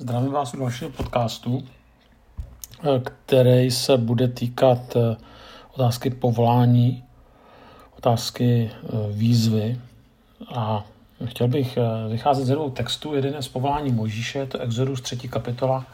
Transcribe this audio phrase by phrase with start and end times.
[0.00, 1.62] Zdravím vás u dalšího podcastu,
[3.04, 5.16] který se bude týkat eh,
[5.74, 7.04] otázky povolání,
[7.98, 9.80] otázky eh, výzvy
[10.54, 10.84] a
[11.24, 13.14] chtěl bych eh, vycházet ze dvou textů.
[13.14, 15.16] Jeden je z povolání Mojžíše, to Exodus 3.
[15.28, 15.86] kapitola,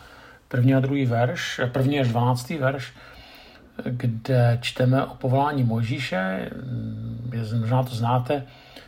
[0.49, 2.51] první a druhý verš, první až 12.
[2.51, 2.93] verš,
[3.85, 6.51] kde čteme o povolání Mojžíše.
[7.61, 8.47] Možná to znáte,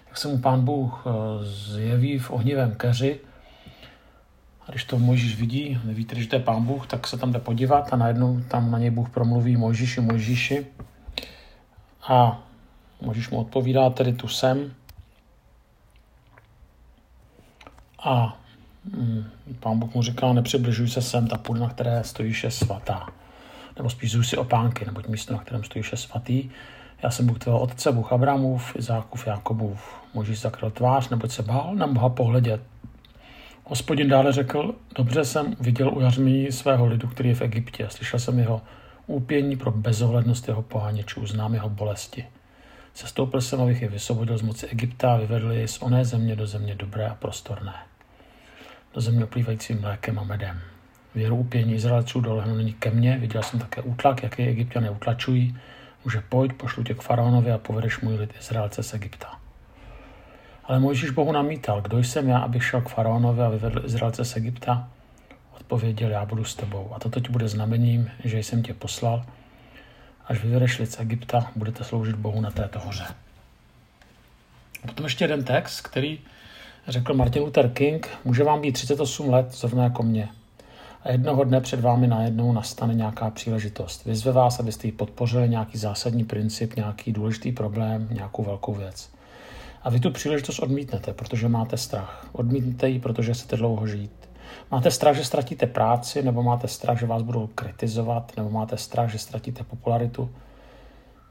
[0.09, 1.05] jak se mu pán Bůh
[1.43, 3.21] zjeví v ohnivém keři,
[4.69, 7.39] a když to Mojžíš vidí, nevíte, že to je pán Bůh, tak se tam jde
[7.39, 10.67] podívat a najednou tam na něj Bůh promluví Mojžíši, Mojžíši.
[12.09, 12.43] A
[13.01, 14.73] Mojžíš mu odpovídá, tedy tu sem.
[18.05, 18.39] A
[18.85, 19.25] mm,
[19.61, 23.09] pán Bůh mu říká, nepřibližuj se sem, ta půda, na které stojíš, je svatá.
[23.77, 26.51] Nebo spíš si opánky, neboť místo, na kterém stojíš, je svatý.
[27.03, 29.95] Já jsem Bůh tvého otce, Bůh Abramův, Izákův, Jakobův.
[30.15, 32.61] Můžeš zakryl tvář, neboť se bál na Boha pohledět.
[33.71, 37.87] Hospodin dále řekl, dobře jsem viděl u jařmí svého lidu, který je v Egyptě.
[37.91, 38.63] Slyšel jsem jeho
[39.07, 42.25] úpění pro bezohlednost jeho poháněčů, znám jeho bolesti.
[42.95, 46.47] Sestoupil jsem, abych je vysvobodil z moci Egypta a vyvedl je z oné země do
[46.47, 47.75] země dobré a prostorné.
[48.95, 50.61] Do země oplývající mlékem a medem.
[51.15, 55.59] Věru úpění Izraelců dolehnu není ke mně, viděl jsem také útlak, jaký egyptiané utlačují.
[56.05, 59.48] Může pojď, pošlu tě k faraonovi a povedeš můj lid Izraelce z Egypta.
[60.69, 64.37] Ale Mojžíš Bohu namítal, kdo jsem já, abych šel k faraonovi a vyvedl Izraelce z
[64.37, 64.89] Egypta?
[65.57, 66.91] Odpověděl, já budu s tebou.
[66.95, 69.25] A toto ti bude znamením, že jsem tě poslal.
[70.27, 73.05] Až vyvedeš lid z Egypta, budete sloužit Bohu na této hoře.
[74.87, 76.19] Potom ještě jeden text, který
[76.89, 80.29] řekl Martin Luther King, může vám být 38 let, zrovna jako mě.
[81.03, 84.05] A jednoho dne před vámi najednou nastane nějaká příležitost.
[84.05, 89.18] Vyzve vás, abyste ji podpořili nějaký zásadní princip, nějaký důležitý problém, nějakou velkou věc.
[89.89, 92.27] A vy tu příležitost odmítnete, protože máte strach.
[92.33, 94.29] Odmítnete ji, protože chcete dlouho žít.
[94.71, 99.11] Máte strach, že ztratíte práci, nebo máte strach, že vás budou kritizovat, nebo máte strach,
[99.11, 100.31] že ztratíte popularitu,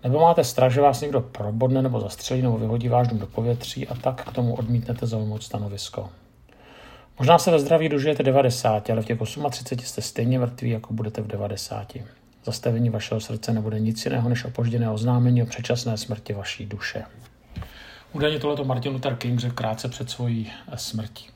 [0.03, 3.87] nebo máte strach, že vás někdo probodne nebo zastřelí, nebo vyhodí váš dům do povětří
[3.87, 6.09] a tak k tomu odmítnete zaujmout stanovisko.
[7.20, 11.21] Možná se ve zdraví dožijete 90, ale v těch 38 jste stejně mrtví, jako budete
[11.21, 11.93] v 90.
[12.45, 17.03] Zastavení vašeho srdce nebude nic jiného než opožděné oznámení o předčasné smrti vaší duše.
[18.17, 21.30] Údajně tohleto Martin Luther King řekl krátce před svojí eh, smrtí.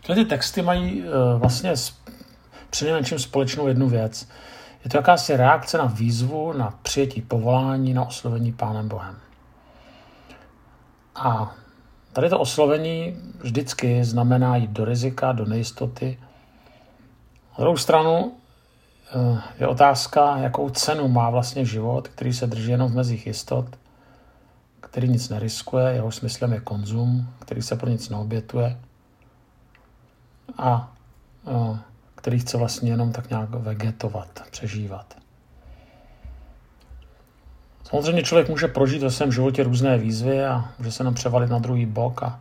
[0.00, 1.08] Tyhle ty texty mají uh,
[1.40, 1.74] vlastně
[2.70, 4.28] přinejmenším společnou jednu věc.
[4.84, 9.18] Je to jakási reakce na výzvu, na přijetí povolání, na oslovení Pánem Bohem.
[11.14, 11.54] A
[12.12, 16.18] tady to oslovení vždycky znamená jít do rizika, do nejistoty.
[17.58, 18.32] Na druhou stranu
[19.14, 23.66] eh, je otázka, jakou cenu má vlastně život, který se drží jenom v mezích jistot–
[24.80, 28.80] který nic neriskuje, jeho smyslem je konzum, který se pro nic neobětuje
[30.58, 30.94] a
[32.14, 35.16] který chce vlastně jenom tak nějak vegetovat, přežívat.
[37.84, 41.58] Samozřejmě člověk může prožít ve svém životě různé výzvy a může se nám převalit na
[41.58, 42.40] druhý bok a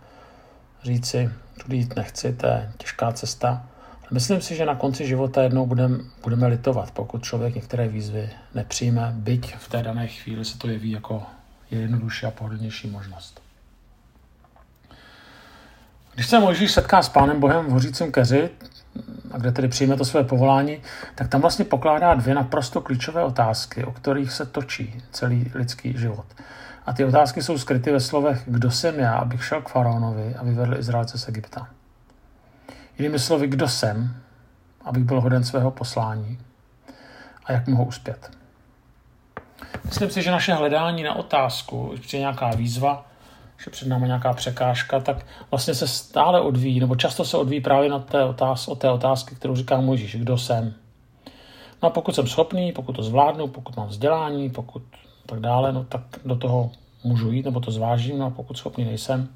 [0.84, 1.30] říct si,
[1.64, 3.50] tudy jít nechci, to je těžká cesta.
[4.02, 8.30] Ale myslím si, že na konci života jednou budem, budeme litovat, pokud člověk některé výzvy
[8.56, 11.24] nepřijme, byť v té dané chvíli se to jeví jako
[11.72, 13.42] je jednodušší a pohodlnější možnost.
[16.14, 18.50] Když se Mojžíš setká s Pánem Bohem v hořícím keři,
[19.32, 20.82] a kde tedy přijme to své povolání,
[21.16, 26.26] tak tam vlastně pokládá dvě naprosto klíčové otázky, o kterých se točí celý lidský život.
[26.86, 30.44] A ty otázky jsou skryty ve slovech, kdo jsem já, abych šel k faraonovi a
[30.44, 31.68] vyvedl Izraelce z Egypta.
[32.98, 34.16] Jinými slovy, kdo jsem,
[34.82, 36.40] abych byl hoden svého poslání
[37.46, 38.37] a jak mohu uspět.
[39.86, 43.06] Myslím si, že naše hledání na otázku, když je nějaká výzva,
[43.64, 47.90] že před námi nějaká překážka, tak vlastně se stále odvíjí, nebo často se odvíjí právě
[47.90, 50.74] na té otáz, od té otázky, kterou říká Mojžíš, kdo jsem.
[51.84, 54.84] No a pokud jsem schopný, pokud to zvládnu, pokud mám vzdělání, pokud
[55.26, 56.72] tak dále, no tak do toho
[57.04, 59.28] můžu jít, nebo to zvážím, no a pokud schopný nejsem,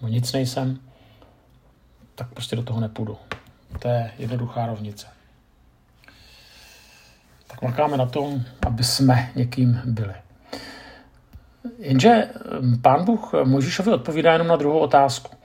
[0.00, 0.78] nebo nic nejsem,
[2.14, 3.16] tak prostě do toho nepůjdu.
[3.78, 5.06] To je jednoduchá rovnice
[7.50, 10.14] tak makáme na tom, aby jsme někým byli.
[11.78, 12.28] Jenže
[12.60, 15.36] hm, pán Bůh Možíšovi odpovídá jenom na druhou otázku.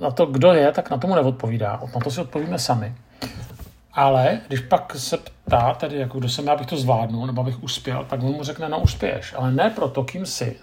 [0.00, 1.80] Na to, kdo je, tak na tomu neodpovídá.
[1.94, 2.94] Na to si odpovíme sami.
[3.92, 7.62] Ale když pak se ptá, tedy jako kdo jsem já, abych to zvládnul, nebo abych
[7.62, 9.34] uspěl, tak on mu řekne, no uspěješ.
[9.36, 10.56] Ale ne proto, kým jsi.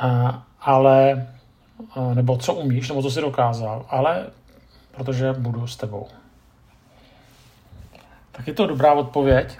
[0.00, 1.26] A, ale,
[2.14, 4.26] nebo co umíš, nebo co jsi dokázal, ale
[4.92, 6.06] protože budu s tebou.
[8.32, 9.58] Tak je to dobrá odpověď.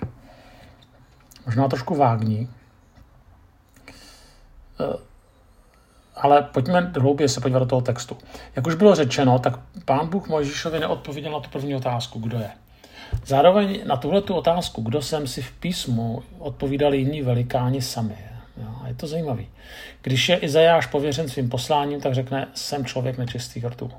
[1.47, 2.49] Možná trošku vágní.
[4.81, 4.97] Eh,
[6.17, 8.17] ale pojďme hlouběji se podívat do toho textu.
[8.57, 12.51] Jak už bylo řečeno, tak pán Bůh Mojžíšovi neodpověděl na tu první otázku, kdo je.
[13.27, 18.19] Zároveň na tuhle tu otázku, kdo jsem si v písmu, odpovídali jiní velikáni sami.
[18.57, 19.43] Jo, je to zajímavé.
[20.03, 23.91] Když je Izajáš pověřen svým posláním, tak řekne, jsem člověk nečistých rtů.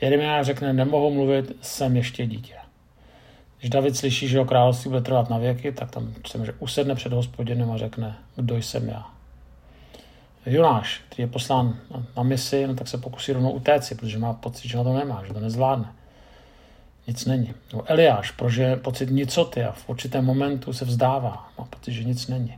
[0.00, 2.54] Jeremiáš řekne, nemohu mluvit, jsem ještě dítě.
[3.60, 6.94] Když David slyší, že o království bude trvat na věky, tak tam čteme, že usedne
[6.94, 9.06] před hospodinem a řekne, kdo jsem já.
[10.46, 11.78] Jonáš, který je poslán
[12.16, 15.24] na misi, no tak se pokusí rovnou utéci, protože má pocit, že na to nemá,
[15.26, 15.92] že to nezvládne.
[17.06, 17.54] Nic není.
[17.74, 21.50] No Eliáš prožije pocit nicoty a v určitém momentu se vzdává.
[21.58, 22.56] Má pocit, že nic není.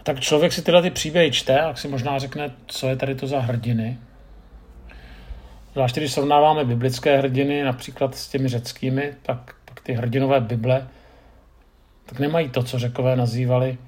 [0.00, 3.14] A tak člověk si tyhle ty příběhy čte a si možná řekne, co je tady
[3.14, 3.98] to za hrdiny.
[5.72, 10.88] Zvláště když srovnáváme biblické hrdiny například s těmi řeckými, tak, tak ty hrdinové Bible
[12.06, 13.78] tak nemají to, co řekové nazývali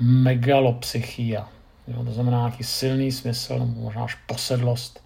[0.00, 1.48] megalopsychia.
[1.88, 5.04] Jo, to znamená nějaký silný smysl, nebo možná až posedlost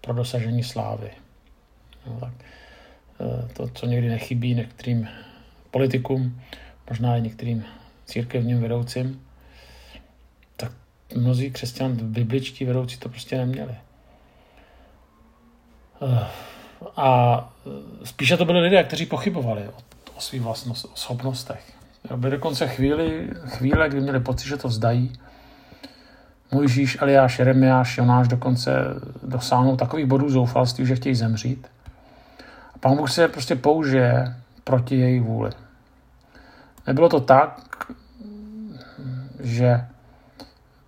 [0.00, 1.10] pro dosažení slávy.
[2.06, 2.32] Jo, tak
[3.20, 5.08] eh, to, co někdy nechybí některým
[5.70, 6.40] politikům,
[6.88, 7.64] možná i některým
[8.06, 9.26] církevním vedoucím,
[10.56, 10.72] tak
[11.16, 13.74] mnozí křesťan, bibličtí vedoucí to prostě neměli.
[16.02, 16.26] Eh,
[16.96, 17.48] a
[18.04, 19.74] spíše to byli lidé, kteří pochybovali o,
[20.14, 21.72] o svých vlastnost, o schopnostech.
[22.16, 25.12] Byly dokonce chvíli, chvíle, kdy měli pocit, že to vzdají,
[26.52, 28.70] Mojžíš, Eliáš, Jeremiáš, Jonáš dokonce
[29.22, 31.66] dosáhnou takových bodů zoufalství, že chtějí zemřít.
[32.74, 35.50] A pán Bůh se prostě použije proti její vůli.
[36.86, 37.92] Nebylo to tak,
[39.40, 39.86] že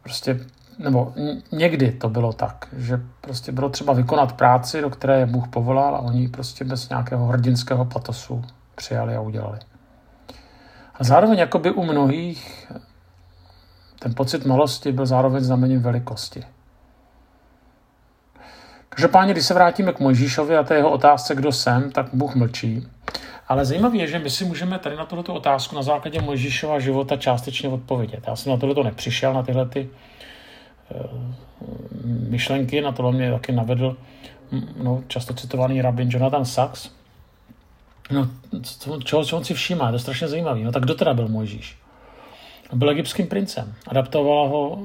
[0.03, 0.41] prostě,
[0.79, 1.13] nebo
[1.53, 5.97] někdy to bylo tak, že prostě bylo třeba vykonat práci, do které je Bůh povolal
[5.97, 9.59] a oni prostě bez nějakého hrdinského patosu přijali a udělali.
[10.95, 12.69] A zároveň jakoby u mnohých
[13.99, 16.45] ten pocit malosti byl zároveň znamením velikosti.
[18.89, 22.89] Každopádně, když se vrátíme k Mojžíšovi a té jeho otázce, kdo jsem, tak Bůh mlčí.
[23.49, 27.17] Ale zajímavé je, že my si můžeme tady na tuto otázku na základě Mojžíšova života
[27.17, 28.25] částečně odpovědět.
[28.27, 29.91] Já jsem na tohle nepřišel, na tyhle ty
[32.05, 33.97] myšlenky, na tohle mě taky navedl
[34.83, 36.91] no, často citovaný rabin Jonathan Sachs.
[38.11, 38.29] No,
[38.63, 40.61] co, čeho, čeho on si všímá, to je strašně zajímavé.
[40.61, 41.79] No tak kdo teda byl Mojžíš?
[42.73, 43.75] Byl egyptským princem.
[43.89, 44.79] Adaptovala ho,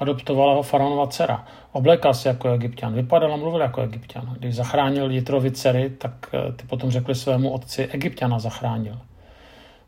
[0.00, 1.46] adoptovala ho faraonova dcera.
[1.72, 4.36] Oblékal se jako egyptian, vypadal a mluvil jako egyptian.
[4.38, 8.98] Když zachránil Jitrovi dcery, tak eh, ty potom řekli svému otci, egyptiana zachránil.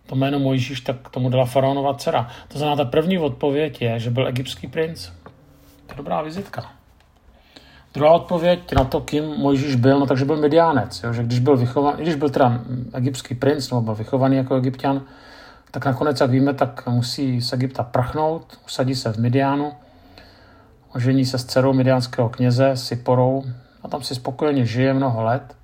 [0.07, 2.29] To jméno Mojžíš, tak tomu dala faraonova dcera.
[2.49, 5.09] To znamená, ta první odpověď je, že byl egyptský princ.
[5.93, 6.63] To je dobrá vizitka.
[7.95, 11.03] Druhá odpověď na to, kým Mojžíš byl, no takže byl mediánec.
[11.03, 11.13] Jo?
[11.13, 12.61] Že když byl vychovaný, když byl teda
[12.95, 15.03] egyptský princ, nebo byl vychovaný jako egyptian,
[15.71, 19.73] tak nakonec, jak víme, tak musí z Egypta prchnout, usadí se v Midianu,
[20.95, 23.45] ožení se s dcerou midianského kněze Siporou
[23.83, 25.57] a tam si spokojeně žije mnoho let.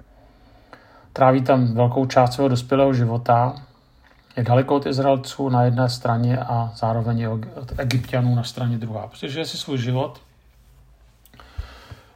[1.13, 3.55] Tráví tam velkou část svého dospělého života,
[4.37, 9.07] je daleko od Izraelců na jedné straně a zároveň je od Egyptianů na straně druhá.
[9.07, 10.21] Prostě žije si svůj život.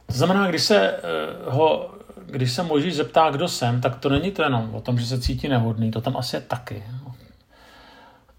[0.05, 0.99] To znamená, když se, eh,
[1.49, 1.91] ho,
[2.25, 5.21] když se Možíš zeptá, kdo jsem, tak to není to jenom o tom, že se
[5.21, 6.83] cítí nehodný, to tam asi je taky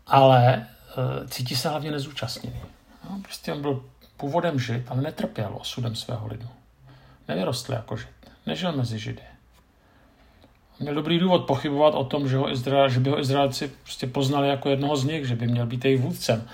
[0.07, 0.67] ale
[0.97, 2.61] uh, cítí se hlavně nezúčastněný.
[3.11, 3.85] No, prostě on byl
[4.17, 6.49] původem žid, ale netrpěl osudem svého lidu.
[7.29, 9.23] Nevyrostl jako žid, nežil mezi židy.
[10.81, 14.49] Měl dobrý důvod pochybovat o tom, že, ho Izrael, že by ho Izraelci prostě poznali
[14.49, 16.49] jako jednoho z nich, že by měl být jejich vůdcem.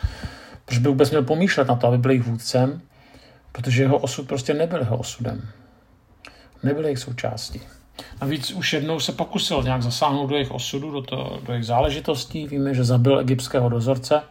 [0.64, 2.80] Proč by vůbec měl pomýšlet na to, aby byl jejich vůdcem?
[3.52, 5.48] Protože jeho osud prostě nebyl jeho osudem.
[6.62, 7.60] Nebyl jejich součástí.
[8.20, 12.46] Navíc už jednou se pokusil nějak zasáhnout do jejich osudu, do, to, do jejich záležitostí.
[12.46, 14.22] Víme, že zabil egyptského dozorce.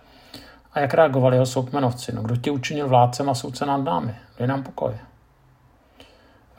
[0.73, 2.11] A jak reagovali jeho soukmenovci?
[2.15, 4.15] No, kdo ti učinil vládcem a soudce nad námi?
[4.39, 5.08] Dej nám pokoj.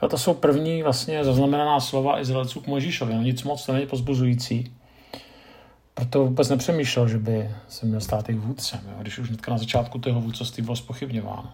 [0.09, 3.13] To jsou první vlastně zaznamenaná slova Izraelců k Mojžíšovi.
[3.13, 4.73] No, nic moc, to není pozbuzující.
[5.93, 9.57] Proto vůbec nepřemýšlel, že by se měl stát jejich vůdcem, jo, když už hnedka na
[9.57, 11.51] začátku toho vůdcovství bylo spochybňováno.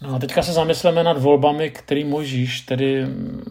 [0.00, 3.06] No a teďka se zamysleme nad volbami, který Možíš tedy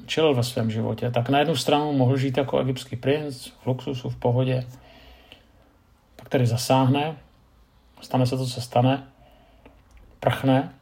[0.05, 1.11] čelil ve svém životě.
[1.11, 4.65] Tak na jednu stranu mohl žít jako egyptský princ, v luxusu, v pohodě,
[6.31, 7.17] tedy zasáhne,
[8.01, 9.03] stane se to, co stane,
[10.19, 10.73] prchne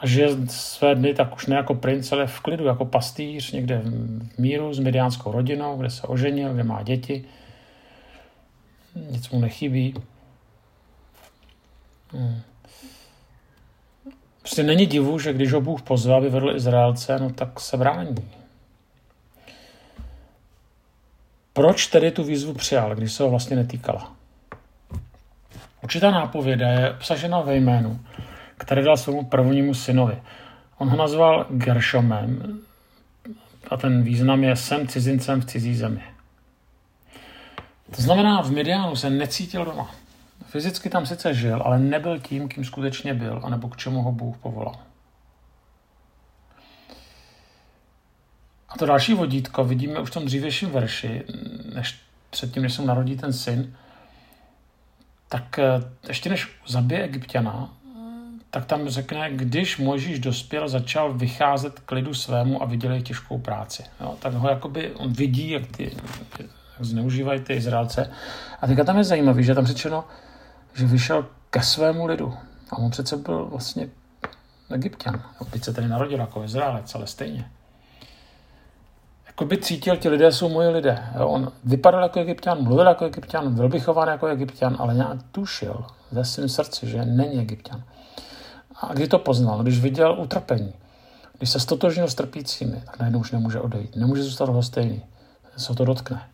[0.00, 3.82] a žije své dny tak už ne jako princ, ale v klidu, jako pastýř, někde
[3.84, 7.24] v míru s mediánskou rodinou, kde se oženil, kde má děti,
[9.10, 9.94] nic mu nechybí.
[12.12, 12.40] Hmm.
[14.40, 18.14] Prostě není divu, že když ho Bůh pozval, aby vedl Izraelce, no tak se brání.
[21.52, 24.12] Proč tedy tu výzvu přijal, když se ho vlastně netýkala?
[25.82, 28.00] Určitá nápověda je obsažena ve jménu,
[28.60, 30.22] který dal svému prvnímu synovi.
[30.78, 32.60] On ho nazval Gershomem
[33.70, 36.02] a ten význam je jsem cizincem v cizí zemi.
[37.96, 39.90] To znamená, v Midianu se necítil doma.
[40.46, 44.36] Fyzicky tam sice žil, ale nebyl tím, kým skutečně byl, anebo k čemu ho Bůh
[44.36, 44.76] povolal.
[48.68, 51.24] A to další vodítko vidíme už v tom dřívějším verši,
[51.74, 52.00] než
[52.30, 53.76] předtím, než se narodí ten syn,
[55.28, 57.79] tak eh, ještě než zabije egyptiana,
[58.50, 63.84] tak tam řekne, když Mojžíš dospěl, začal vycházet k lidu svému a viděli těžkou práci.
[64.00, 65.96] Jo, tak ho jakoby, on vidí, jak, ty,
[66.38, 68.10] jak zneužívají ty Izraelce.
[68.60, 70.04] A teďka tam je zajímavé, že tam řečeno,
[70.74, 72.34] že vyšel ke svému lidu.
[72.70, 73.88] A on přece byl vlastně
[74.74, 75.22] egyptian.
[75.52, 77.50] Byť se tedy narodil jako Izraelec, ale stejně.
[79.26, 81.08] Jakoby cítil, ti lidé jsou moji lidé.
[81.18, 85.84] Jo, on vypadal jako egyptian, mluvil jako egyptian, byl bych jako egyptian, ale nějak tušil
[86.12, 87.82] ve svém srdci, že není egyptian.
[88.80, 89.62] A kdy to poznal?
[89.62, 90.72] Když viděl utrpení.
[91.38, 93.96] Když se stotožnil s trpícími, tak najednou už nemůže odejít.
[93.96, 95.02] Nemůže zůstat hostejný.
[95.56, 96.28] Se to dotkne.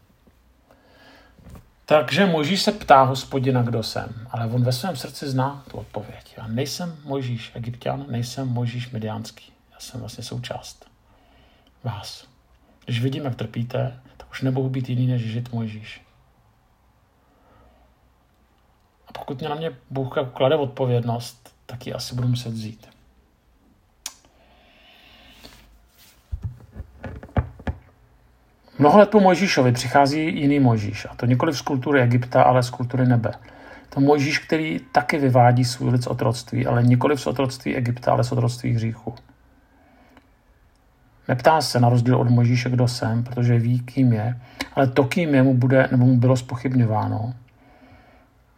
[1.87, 6.35] Takže Mojžíš se ptá hospodina, kdo jsem, ale on ve svém srdci zná tu odpověď.
[6.37, 9.53] Já nejsem Mojžíš egyptian, nejsem Mojžíš mediánský.
[9.73, 10.87] Já jsem vlastně součást
[11.85, 12.25] vás.
[12.85, 16.03] Když vidím, jak trpíte, tak už nemohu být jiný, než žít Mojžíš.
[19.09, 22.89] A pokud mě na mě Bůh klade odpovědnost, tak ji asi budu muset vzít.
[28.79, 32.71] Mnoho let po Mojžíšovi přichází jiný Mojžíš, a to nikoli z kultury Egypta, ale z
[32.71, 33.33] kultury nebe.
[33.89, 38.25] To Mojžíš, který taky vyvádí svůj lid z otroctví, ale nikoli z otroctví Egypta, ale
[38.25, 39.15] z otroctví hříchu.
[41.29, 44.41] Neptá se na rozdíl od Mojžíše, kdo jsem, protože ví, kým je,
[44.75, 47.35] ale to, kým je, mu bude, nebo mu bylo spochybňováno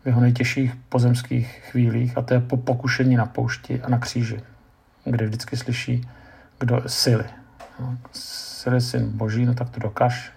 [0.08, 4.40] jeho nejtěžších pozemských chvílích, a to je po pokušení na poušti a na kříži,
[5.04, 6.08] kde vždycky slyší,
[6.58, 7.24] kdo síly.
[7.80, 10.32] No, síly syn boží, no tak to dokaž.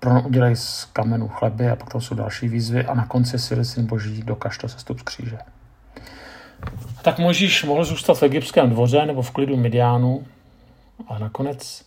[0.00, 3.64] Pro udělej z kamenů chleby a pak to jsou další výzvy a na konci síly
[3.64, 5.38] syn boží, dokaž to sestup z kříže.
[7.02, 10.26] Tak Možíš mohl zůstat v egyptském dvoře nebo v klidu Midiánu,
[11.08, 11.84] a nakonec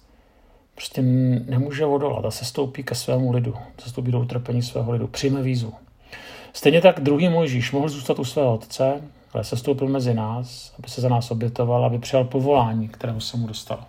[0.75, 5.08] prostě nemůže odolat a se stoupí ke svému lidu, se stoupí do utrpení svého lidu,
[5.08, 5.74] přijme vízu.
[6.57, 9.01] Stejně tak druhý Mojžíš mohl zůstat u svého otce,
[9.33, 13.37] ale se stoupil mezi nás, aby se za nás obětoval, aby přijal povolání, kterého se
[13.37, 13.83] mu dostalo.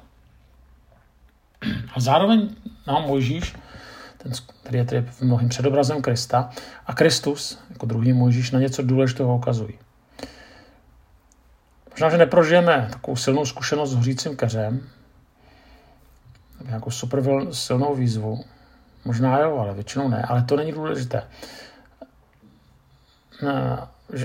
[1.95, 2.49] A zároveň
[2.87, 3.55] nám Mojžíš,
[4.19, 4.33] ten,
[4.63, 6.51] který je tedy mnohým předobrazem Krista,
[6.87, 9.75] a Kristus, jako druhý Mojžíš, na něco důležitého ukazují.
[11.91, 14.89] Možná, že neprožijeme takovou silnou zkušenost s hořícím keřem,
[16.67, 17.23] nějakou super
[17.53, 18.45] silnou výzvu.
[19.05, 20.23] Možná jo, ale většinou ne.
[20.23, 21.23] Ale to není důležité.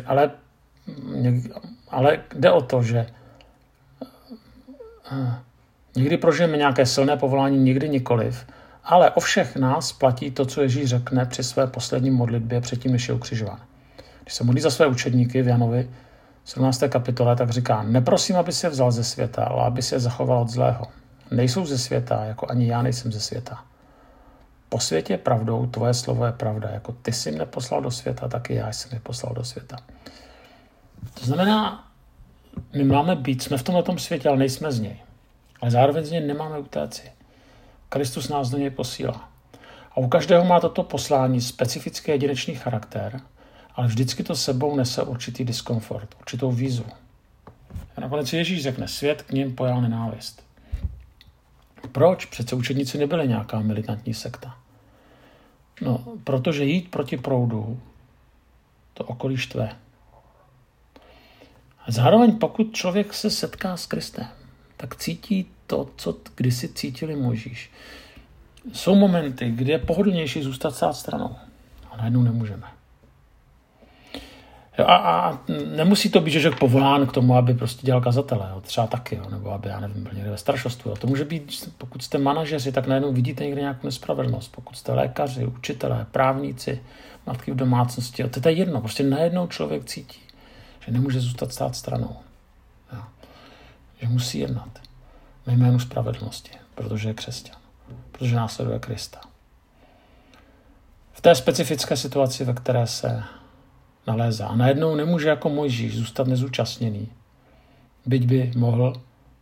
[0.05, 0.32] Ale,
[1.89, 3.05] ale jde o to, že
[5.96, 8.46] někdy prožijeme nějaké silné povolání, někdy nikoliv,
[8.84, 13.08] ale o všech nás platí to, co Ježíš řekne při své poslední modlitbě předtím, než
[13.08, 13.60] je ukřižován.
[14.24, 15.89] Když se modlí za své učedníky v Janovi
[16.46, 16.84] 17.
[16.89, 20.86] kapitole, tak říká, neprosím, aby se vzal ze světa, ale aby se zachoval od zlého
[21.32, 23.63] nejsou ze světa, jako ani já nejsem ze světa.
[24.74, 26.70] Po světě pravdou, tvoje slovo je pravda.
[26.70, 29.77] Jako ty jsi mě poslal do světa, tak i já jsem mě poslal do světa.
[31.20, 31.88] To znamená,
[32.75, 35.00] my máme být, jsme v tomhle světě, ale nejsme z něj.
[35.62, 37.12] Ale zároveň z něj nemáme utéci.
[37.89, 39.30] Kristus nás do něj posílá.
[39.92, 43.22] A u každého má toto poslání specifický jedinečný charakter,
[43.75, 46.92] ale vždycky to sebou nese určitý diskomfort, určitou výzvu.
[47.98, 50.44] A nakonec Ježíš řekne, svět k ním pojal nenávist.
[51.92, 52.25] Proč?
[52.25, 54.62] Přece učedníci nebyly nějaká militantní sekta.
[55.82, 57.80] No, protože jít proti proudu
[58.94, 59.75] to okolí štve.
[61.86, 64.27] A zároveň pokud člověk se setká s Kristem,
[64.77, 67.72] tak cítí to, co kdysi cítili Možíš.
[68.74, 71.36] Jsou momenty, kdy je pohodlnější zůstat stát stranou.
[71.92, 72.73] A najednou nemůžeme.
[74.77, 75.39] A, a,
[75.75, 79.15] nemusí to být, že je povolán k tomu, aby prostě dělal kazatele, jo, třeba taky,
[79.15, 80.89] jo, nebo aby, já nevím, byl někde ve staršostvu.
[80.89, 80.98] Jo.
[80.98, 84.51] To může být, pokud jste manažeři, tak najednou vidíte někde nějakou nespravedlnost.
[84.51, 86.82] Pokud jste lékaři, učitelé, právníci,
[87.27, 88.82] matky v domácnosti, jo, to je jedno.
[88.82, 90.20] Prostě najednou člověk cítí,
[90.86, 92.15] že nemůže zůstat stát stranou.
[92.94, 93.01] Jo.
[94.01, 94.70] Že musí jednat
[95.46, 97.58] ve jménu spravedlnosti, protože je křesťan,
[98.12, 99.20] protože následuje Krista.
[101.12, 103.24] V té specifické situaci, ve které se
[104.07, 104.48] nalézá.
[104.48, 107.07] A najednou nemůže jako Mojžíš zůstat nezúčastněný.
[108.05, 108.93] Byť by mohl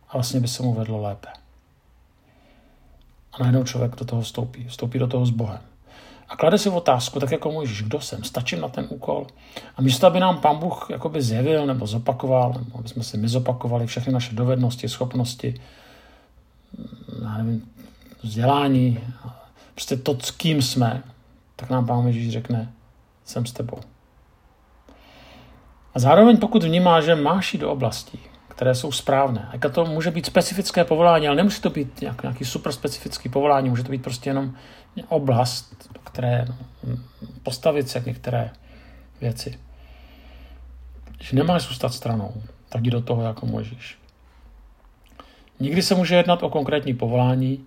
[0.08, 1.28] a vlastně by se mu vedlo lépe.
[3.32, 4.64] A najednou člověk do toho vstoupí.
[4.68, 5.60] Vstoupí do toho s Bohem.
[6.28, 9.26] A klade si otázku, tak jako můžeš, kdo jsem, stačím na ten úkol.
[9.76, 13.28] A místo, aby nám pán Bůh jakoby zjevil nebo zopakoval, nebo aby jsme si my
[13.28, 15.60] zopakovali všechny naše dovednosti, schopnosti,
[17.22, 17.68] já nevím,
[18.22, 18.98] vzdělání,
[19.74, 21.02] prostě to, s kým jsme,
[21.56, 22.72] tak nám pán Ježíš řekne,
[23.24, 23.78] jsem s tebou.
[25.94, 28.18] A zároveň pokud vnímá, že máš jít do oblastí,
[28.48, 29.48] které jsou správné.
[29.52, 33.68] A to může být specifické povolání, ale nemusí to být nějak, nějaký super specifický povolání,
[33.68, 34.54] může to být prostě jenom
[35.08, 36.56] oblast, které no,
[37.42, 38.50] postavit se některé
[39.20, 39.58] věci.
[41.20, 42.32] Že nemáš zůstat stranou,
[42.68, 43.98] tak jdi do toho, jako můžeš.
[45.60, 47.64] Nikdy se může jednat o konkrétní povolání,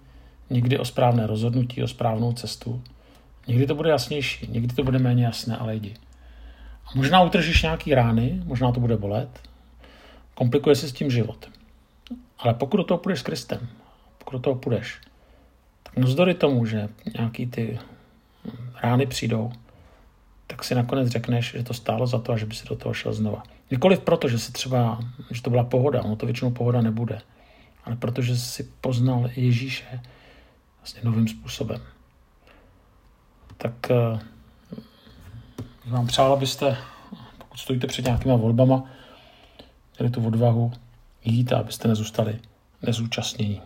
[0.50, 2.82] někdy o správné rozhodnutí, o správnou cestu.
[3.48, 5.94] Někdy to bude jasnější, někdy to bude méně jasné, ale jdi.
[6.93, 9.49] Možná utržíš nějaký rány, možná to bude bolet,
[10.33, 11.49] komplikuje si s tím život.
[12.39, 13.67] Ale pokud do toho půjdeš s Kristem,
[14.17, 15.01] pokud do toho půjdeš,
[15.83, 17.79] tak navzdory tomu, že nějaký ty
[18.83, 19.51] rány přijdou,
[20.47, 22.93] tak si nakonec řekneš, že to stálo za to a že by si do toho
[22.93, 23.43] šel znova.
[23.71, 24.99] Nikoliv proto, že si třeba,
[25.31, 27.21] že to byla pohoda, ono to většinou pohoda nebude,
[27.83, 30.01] ale protože si poznal Ježíše
[30.79, 31.81] vlastně novým způsobem.
[33.57, 33.91] Tak
[35.85, 36.77] uh, vám přál, abyste,
[37.37, 38.83] pokud stojíte před nějakýma volbama,
[39.99, 40.71] měli tu odvahu
[41.25, 42.39] jít a abyste nezůstali
[42.81, 43.61] nezúčastnění.